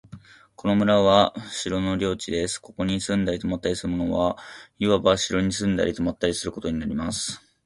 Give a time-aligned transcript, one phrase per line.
[0.55, 2.57] この村は城の領地です。
[2.57, 4.35] ここに住んだり泊ったりする者は、
[4.79, 7.39] いわば城に住んだり泊ったりすることになります。